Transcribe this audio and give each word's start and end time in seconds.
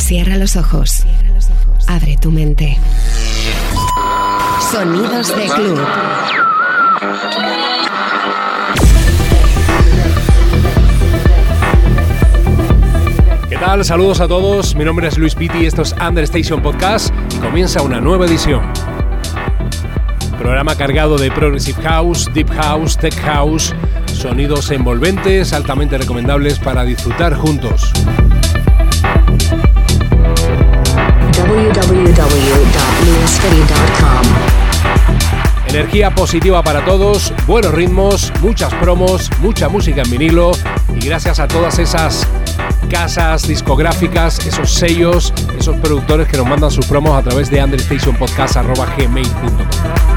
Cierra 0.00 0.36
los 0.36 0.56
ojos. 0.56 1.04
Abre 1.86 2.16
tu 2.20 2.32
mente. 2.32 2.76
Sonidos 4.72 5.28
de 5.36 5.46
club. 5.46 5.80
¿Qué 13.48 13.56
tal? 13.56 13.84
Saludos 13.84 14.20
a 14.20 14.26
todos. 14.26 14.74
Mi 14.74 14.84
nombre 14.84 15.06
es 15.06 15.16
Luis 15.16 15.34
Pitti, 15.34 15.66
esto 15.66 15.82
es 15.82 15.94
Understation 16.00 16.60
Podcast 16.60 17.14
comienza 17.40 17.82
una 17.82 18.00
nueva 18.00 18.26
edición. 18.26 18.62
Programa 20.38 20.76
cargado 20.76 21.18
de 21.18 21.30
Progressive 21.30 21.80
House, 21.82 22.28
Deep 22.32 22.50
House, 22.50 22.96
Tech 22.96 23.14
House, 23.20 23.74
sonidos 24.06 24.70
envolventes, 24.70 25.52
altamente 25.52 25.98
recomendables 25.98 26.58
para 26.58 26.84
disfrutar 26.84 27.34
juntos. 27.34 27.92
www.lewisfitty.com. 31.50 34.22
Energía 35.66 36.14
positiva 36.14 36.62
para 36.62 36.84
todos, 36.84 37.32
buenos 37.46 37.72
ritmos, 37.72 38.30
muchas 38.40 38.72
promos, 38.74 39.28
mucha 39.40 39.68
música 39.68 40.02
en 40.02 40.10
vinilo 40.10 40.52
y 40.94 41.00
gracias 41.00 41.40
a 41.40 41.48
todas 41.48 41.80
esas 41.80 42.28
casas 42.88 43.48
discográficas, 43.48 44.46
esos 44.46 44.72
sellos, 44.72 45.34
esos 45.58 45.74
productores 45.76 46.28
que 46.28 46.36
nos 46.36 46.46
mandan 46.46 46.70
sus 46.70 46.86
promos 46.86 47.18
a 47.18 47.22
través 47.22 47.50
de 47.50 47.60
understationpodcast.gmail.com. 47.62 50.09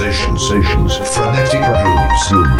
new 0.00 0.12
sensations, 0.12 0.96
frenetic 1.14 1.60
grooves, 1.60 2.59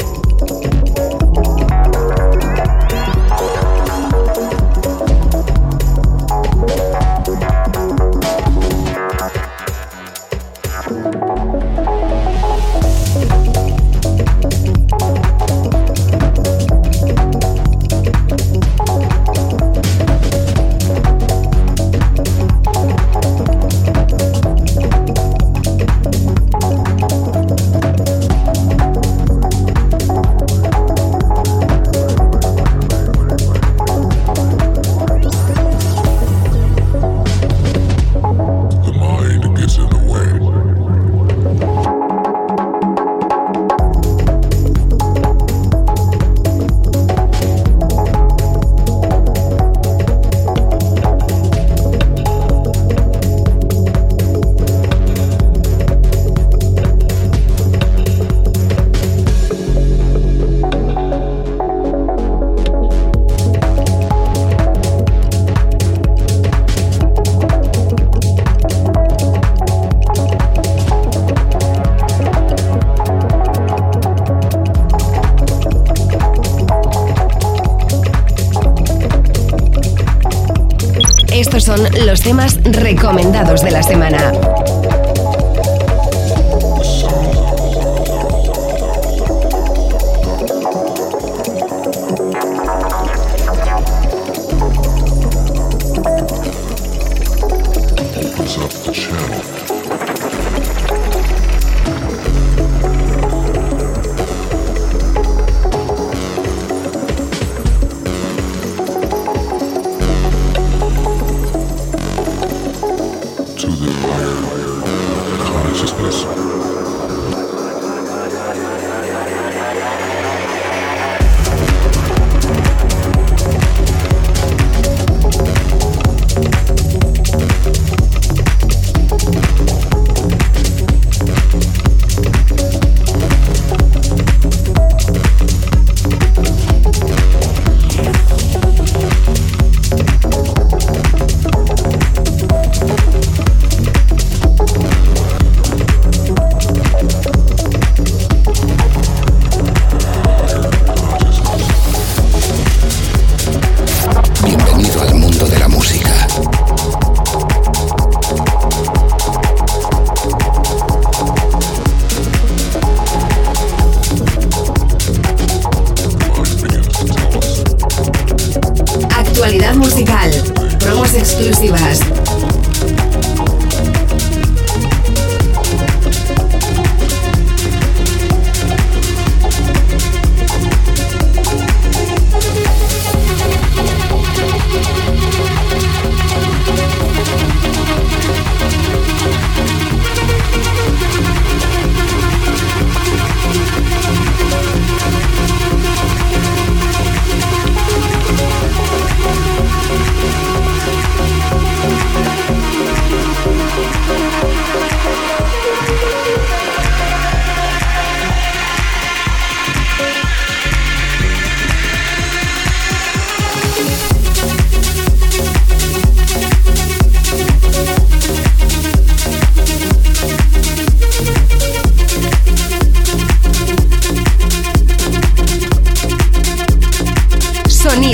de 83.59 83.69
la 83.69 83.83
semana. 83.83 84.00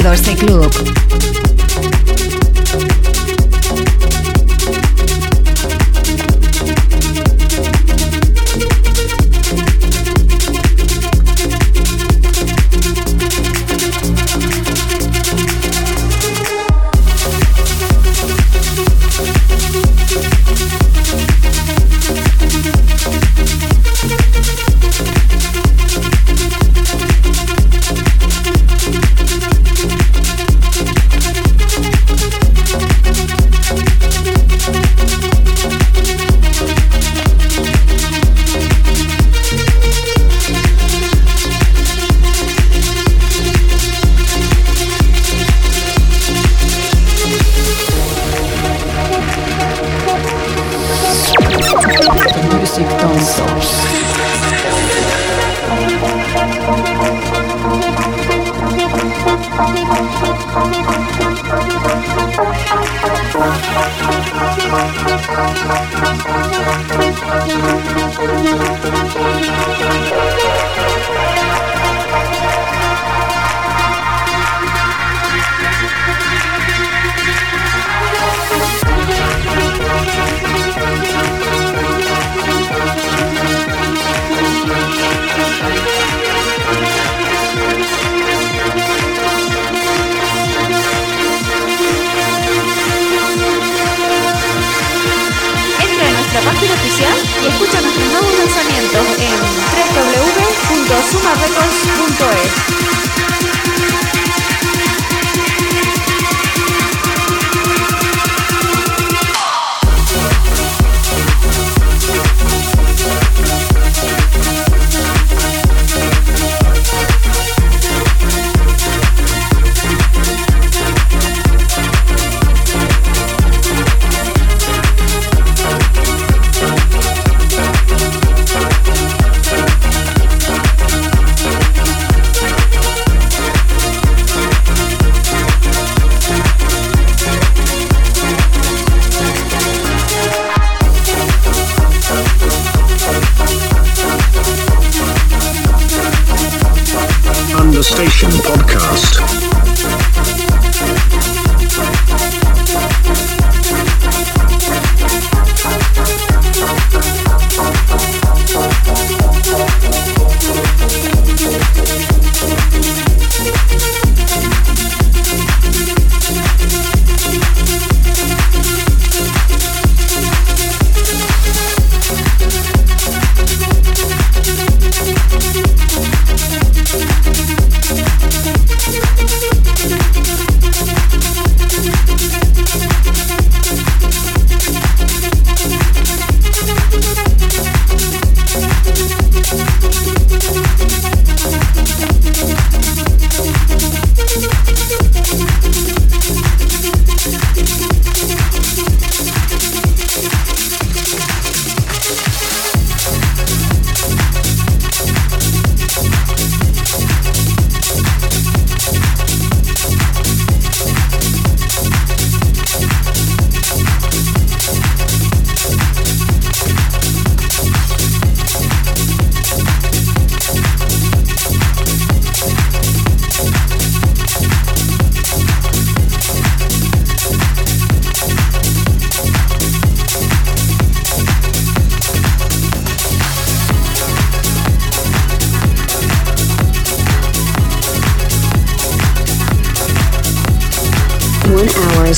Records 0.08 0.40
Club. 0.40 1.17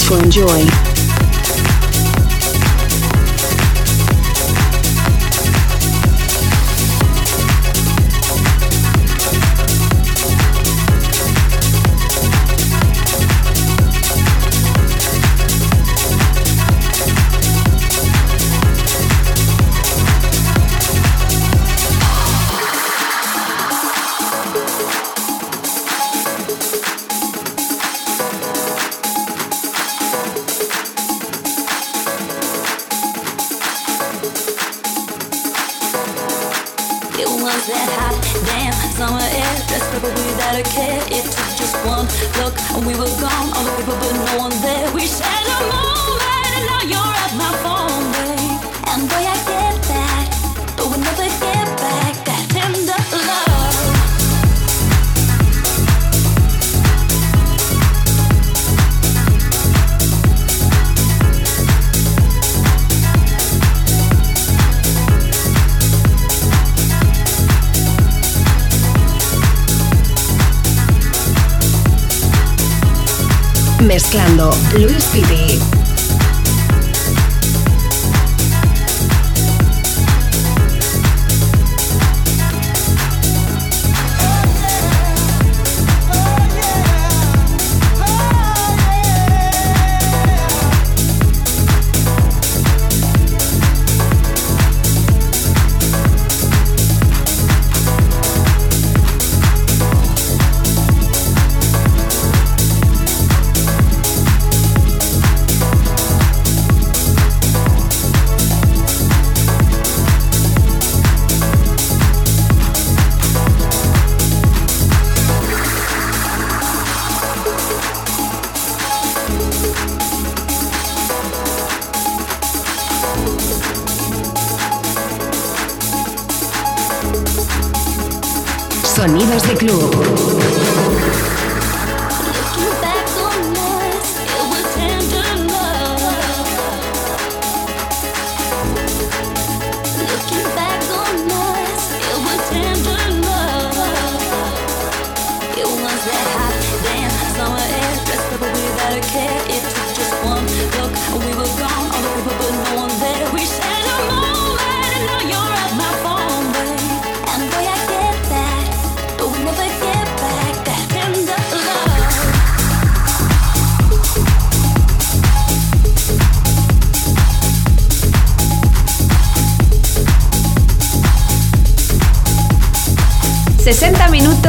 To 0.10 0.17
enjoy. 0.24 0.88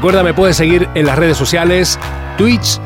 Recuerda, 0.00 0.22
me 0.22 0.32
puedes 0.32 0.56
seguir 0.56 0.88
en 0.94 1.04
las 1.04 1.18
redes 1.18 1.36
sociales, 1.36 1.98
Twitch, 2.38 2.80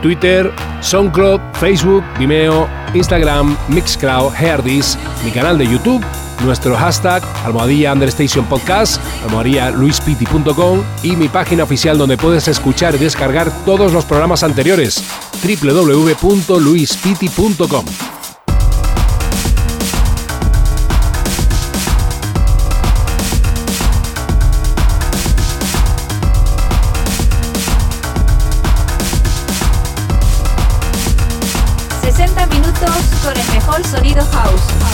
Twitter, 0.00 0.52
SoundCloud, 0.80 1.40
Facebook, 1.54 2.04
Vimeo, 2.20 2.68
Instagram, 2.94 3.56
Mixcloud, 3.66 4.32
Herdis, 4.32 4.96
mi 5.24 5.32
canal 5.32 5.58
de 5.58 5.66
YouTube, 5.66 6.04
nuestro 6.44 6.76
hashtag 6.76 7.24
almohadilla 7.44 7.92
understation 7.92 8.44
podcast, 8.44 9.02
almohadilla 9.24 9.72
luispiti.com 9.72 10.84
y 11.02 11.16
mi 11.16 11.26
página 11.26 11.64
oficial 11.64 11.98
donde 11.98 12.16
puedes 12.16 12.46
escuchar 12.46 12.94
y 12.94 12.98
descargar 12.98 13.50
todos 13.64 13.92
los 13.92 14.04
programas 14.04 14.44
anteriores, 14.44 15.02
www.luispiti.com. 15.42 18.11
al 33.82 33.88
sonido 33.88 34.24
house. 34.32 34.91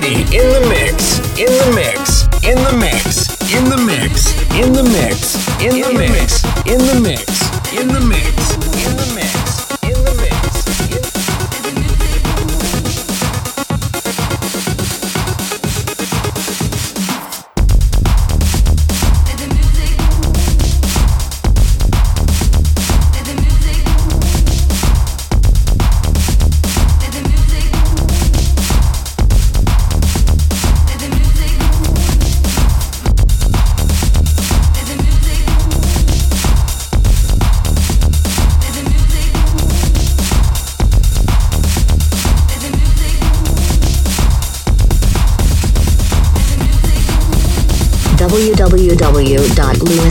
City 0.00 0.22
in 0.34 0.48
the 0.48 0.66
mix, 0.70 1.18
in 1.38 1.46
the 1.46 1.72
mix, 1.74 2.22
in 2.42 2.56
the 2.56 2.72
mix, 2.78 3.52
in 3.52 3.64
the 3.68 3.76
mix, 3.76 4.32
in 4.54 4.72
the 4.72 4.82
mix, 4.82 5.34
in 5.60 5.82
the 5.82 5.92
mix, 5.92 6.44
in 6.64 6.78
the 6.78 7.00
mix, 7.00 7.44
in 7.74 7.88
the 7.88 8.00
mix. 8.00 8.30
In 8.32 8.48
the 8.56 8.60
mix. 8.60 8.69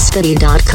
study.com. 0.10 0.69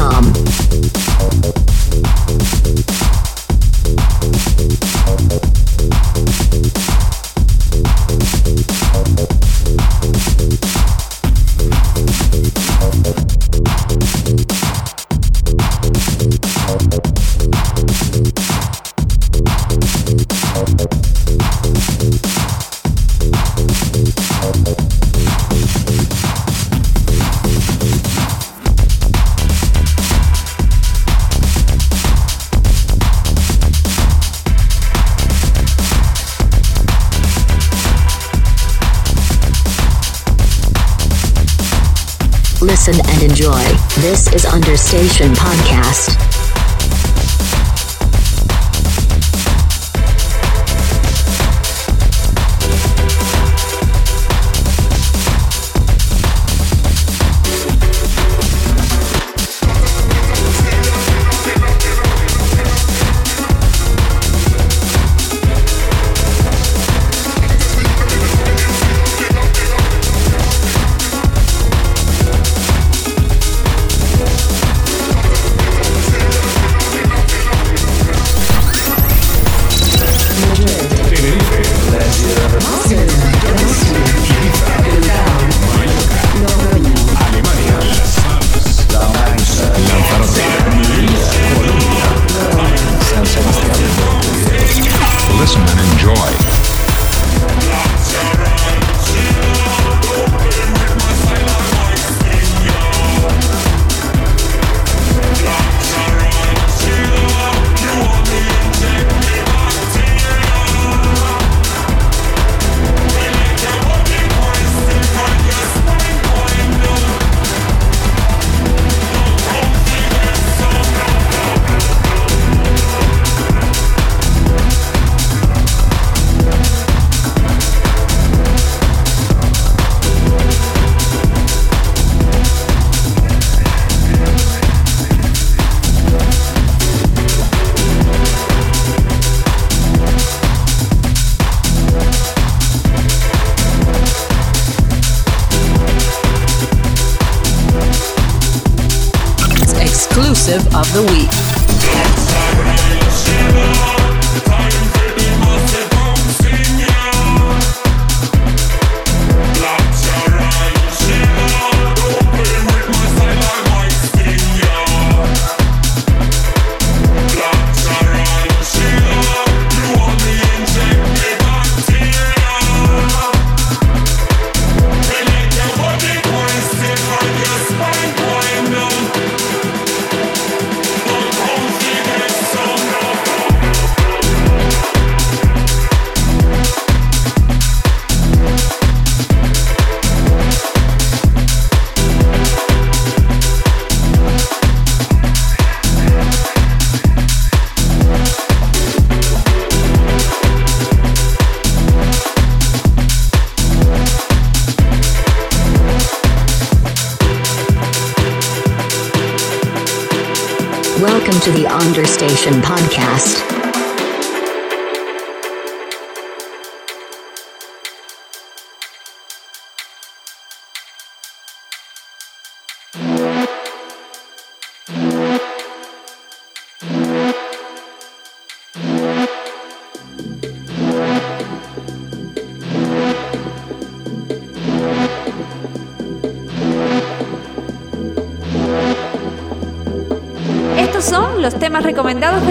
recomendados 241.85 242.44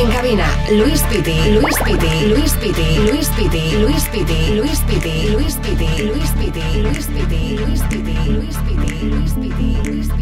En 0.00 0.10
cabina, 0.10 0.46
Luis 0.70 1.02
Piti, 1.10 1.36
Luis 1.52 1.76
Piti, 1.84 2.26
Luis 2.28 2.54
Piti, 2.54 2.98
Luis 3.00 3.28
Piti, 3.36 3.76
Luis 3.76 4.08
Piti, 4.08 4.54
Luis 4.54 4.80
Piti, 4.80 5.28
Luis 5.28 5.56
Piti, 5.60 6.06
Luis 6.06 6.30
Piti, 6.32 6.82
Luis 6.82 7.06
Piti, 7.06 7.58
Luis 7.58 7.82
Piti, 7.82 8.30
Luis 8.32 8.56
Piti, 8.64 9.02
Luis 9.10 9.34
Piti, 9.34 9.84
Luis 9.84 10.08
Piti, 10.08 10.19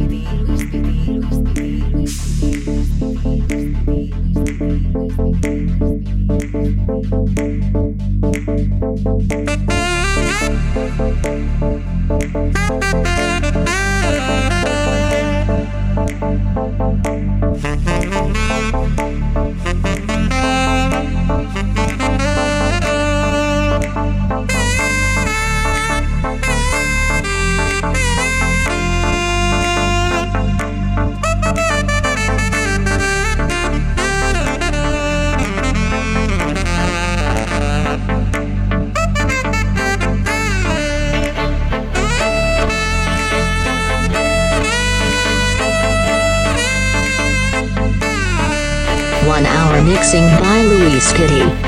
Mixing 49.85 50.27
by 50.41 50.63
Louise 50.63 51.13
Kitty. 51.13 51.68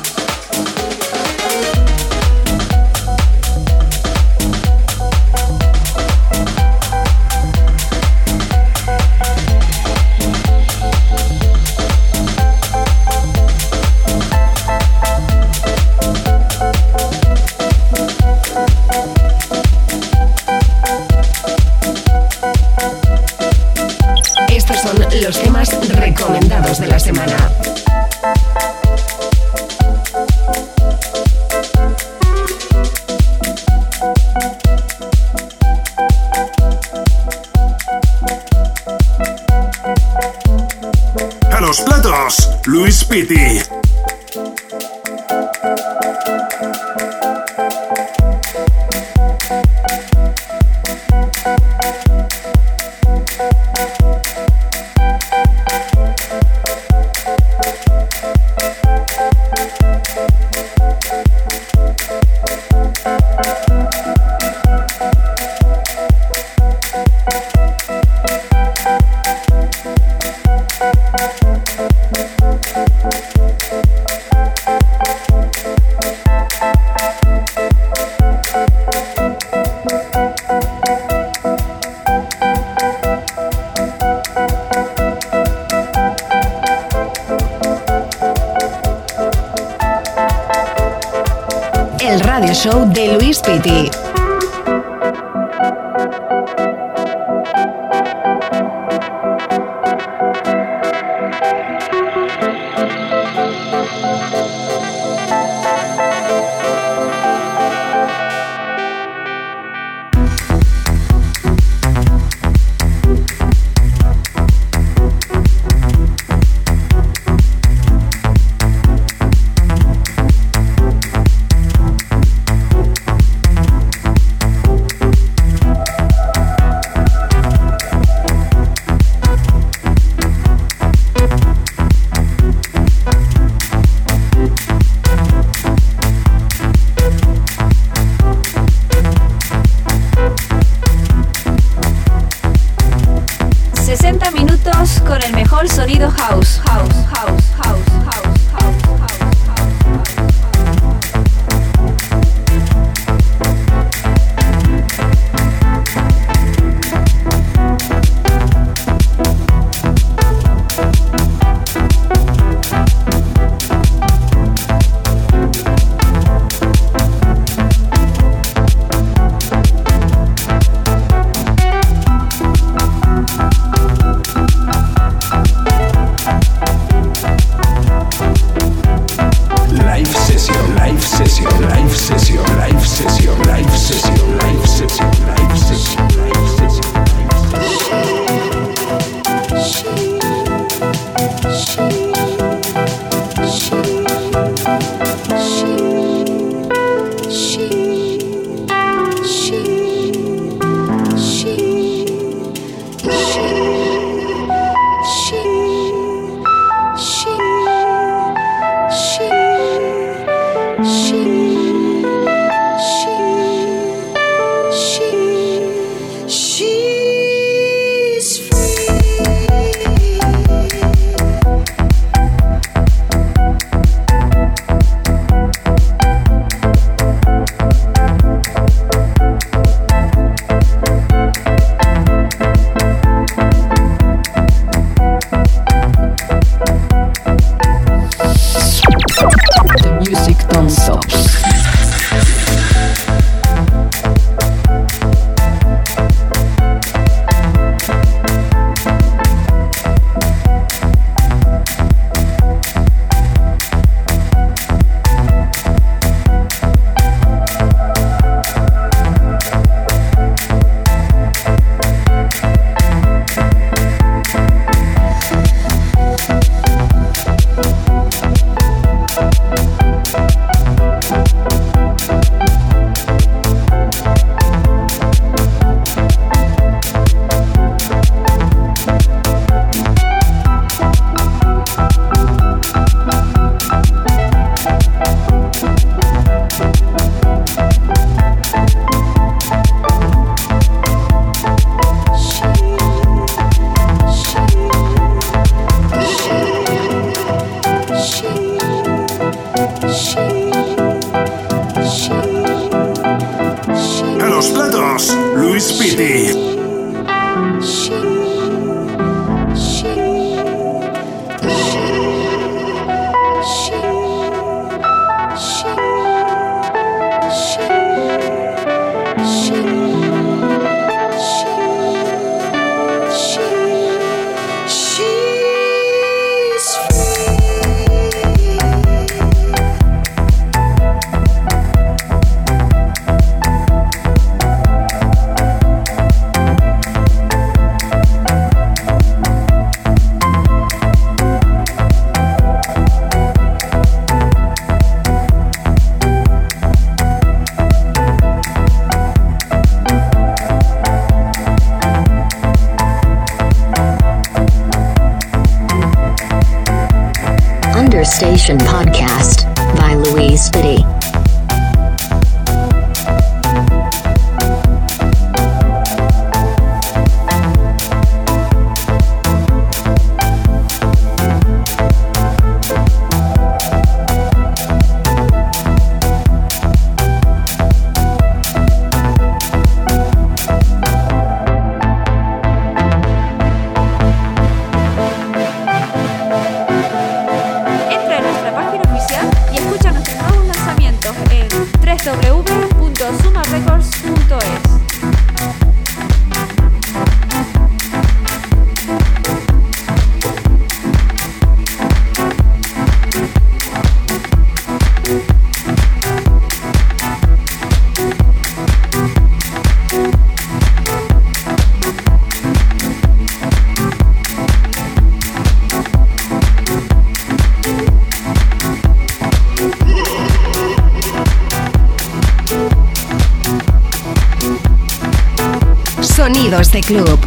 Amigos 426.61 426.71
de 426.73 426.81
Club. 426.81 427.20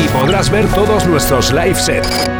y 0.00 0.08
podrás 0.08 0.50
ver 0.50 0.66
todos 0.68 1.06
nuestros 1.06 1.52
live 1.52 1.74
sets. 1.74 2.39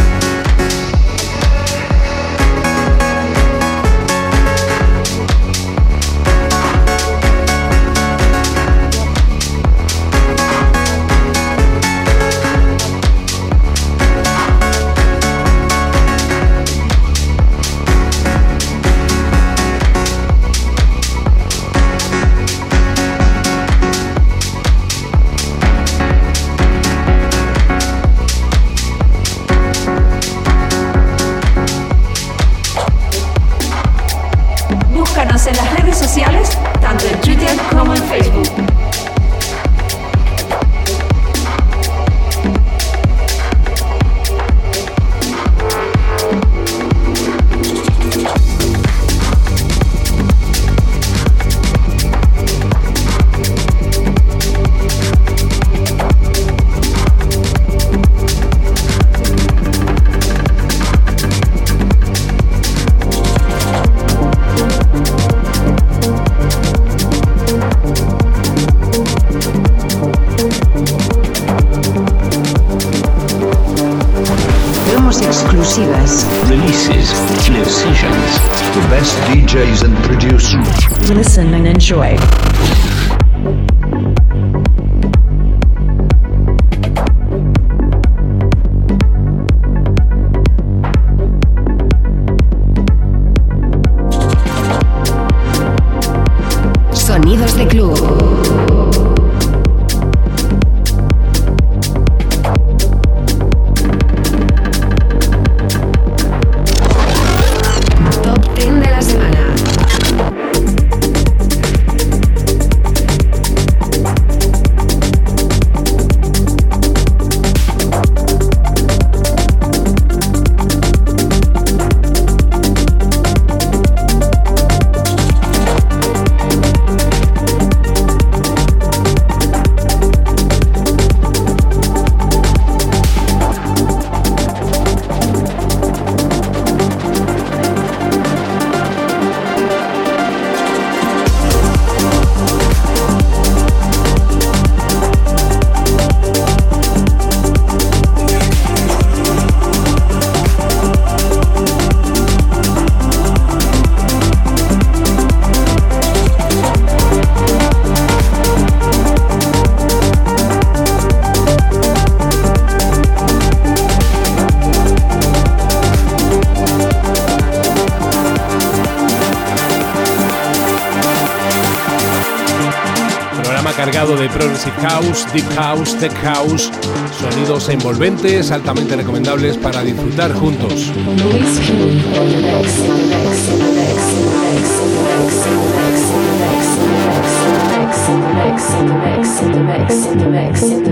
Deep 175.33 175.47
House, 175.55 175.97
Tech 175.97 176.13
House, 176.23 176.69
sonidos 177.17 177.69
envolventes, 177.69 178.51
altamente 178.51 178.97
recomendables 178.97 179.55
para 179.55 179.81
disfrutar 179.81 180.33
juntos. 180.33 180.91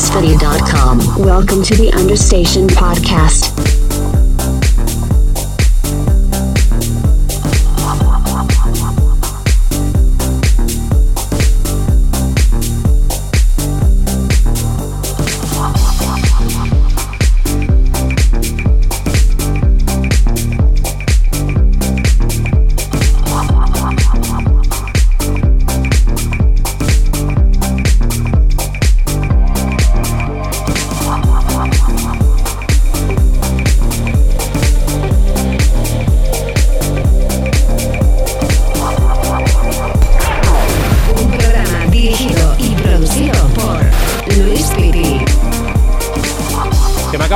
www.lewisfitty.com. 0.00 1.22
Welcome 1.22 1.62
to 1.62 1.76
the 1.76 1.92
Understation 1.92 2.66
Podcast. 2.68 3.69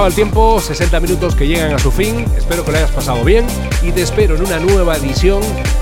Acaba 0.04 0.08
el 0.08 0.14
tiempo, 0.16 0.60
60 0.60 1.00
minutos 1.00 1.34
que 1.34 1.46
llegan 1.46 1.72
a 1.72 1.78
su 1.78 1.90
fin. 1.90 2.26
Espero 2.36 2.62
que 2.62 2.72
lo 2.72 2.76
hayas 2.76 2.90
pasado 2.90 3.24
bien 3.24 3.46
y 3.82 3.90
te 3.90 4.02
espero 4.02 4.36
en 4.36 4.44
una 4.44 4.58
nueva 4.58 4.96
edición, 4.96 5.40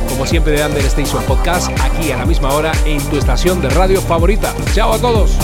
como 0.09 0.27
siempre, 0.27 0.53
de 0.53 0.65
Under 0.65 0.85
Station 0.85 1.25
Podcast, 1.25 1.73
aquí 1.81 2.13
a 2.13 2.19
la 2.19 2.25
misma 2.25 2.53
hora 2.53 2.71
en 2.85 3.03
tu 3.11 3.17
estación 3.17 3.61
de 3.61 3.69
radio 3.71 4.01
favorita. 4.01 4.55
¡Chao 4.75 4.93
a 4.93 4.99
todos! 5.01 5.37